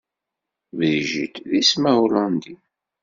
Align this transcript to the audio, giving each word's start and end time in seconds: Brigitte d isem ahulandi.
Brigitte 0.77 1.39
d 1.49 1.51
isem 1.61 1.83
ahulandi. 1.91 2.55